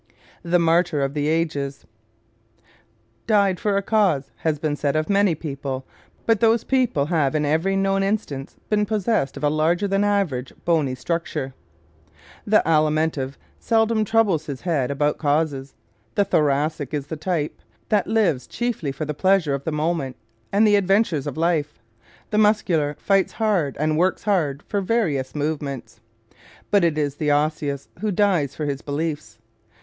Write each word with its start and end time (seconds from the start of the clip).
The 0.41 0.57
Martyr 0.57 1.03
of 1.03 1.13
the 1.13 1.27
Ages¶ 1.27 1.85
"Died 3.27 3.59
for 3.59 3.77
a 3.77 3.83
cause" 3.83 4.31
has 4.37 4.57
been 4.57 4.75
said 4.75 4.95
of 4.95 5.11
many 5.11 5.35
people, 5.35 5.85
but 6.25 6.39
those 6.39 6.63
people 6.63 7.05
have 7.05 7.35
in 7.35 7.45
every 7.45 7.75
known 7.75 8.01
instance 8.01 8.55
been 8.67 8.87
possessed 8.87 9.37
of 9.37 9.43
a 9.43 9.49
larger 9.51 9.87
than 9.87 10.03
average 10.03 10.53
bony 10.65 10.95
structure.¶ 10.95 11.53
The 12.47 12.61
pure 12.61 12.73
Alimentive 12.73 13.35
seldom 13.59 14.03
troubles 14.03 14.47
his 14.47 14.61
head 14.61 14.89
about 14.89 15.19
causes. 15.19 15.75
The 16.15 16.25
Thoracic 16.25 16.95
is 16.95 17.05
the 17.05 17.15
type 17.15 17.61
that 17.89 18.07
lives 18.07 18.47
chiefly 18.47 18.91
for 18.91 19.05
the 19.05 19.13
pleasure 19.13 19.53
of 19.53 19.65
the 19.65 19.71
moment 19.71 20.15
and 20.51 20.65
the 20.65 20.77
adventures 20.77 21.27
of 21.27 21.37
life. 21.37 21.77
The 22.31 22.39
Muscular 22.39 22.95
fights 22.97 23.33
hard 23.33 23.77
and 23.79 23.99
works 23.99 24.23
hard 24.23 24.63
for 24.63 24.81
various 24.81 25.35
movements. 25.35 25.99
But 26.71 26.83
it 26.83 26.97
is 26.97 27.17
the 27.17 27.29
Osseous 27.31 27.87
who 27.99 28.09
dies 28.09 28.55
for 28.55 28.65
his 28.65 28.81
beliefs. 28.81 29.37